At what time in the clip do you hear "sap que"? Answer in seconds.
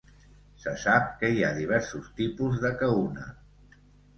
0.83-1.29